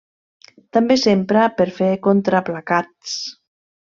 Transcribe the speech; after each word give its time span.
També 0.77 0.95
s'empra 1.01 1.43
per 1.59 1.67
fer 1.79 1.89
contraplacats. 2.07 3.13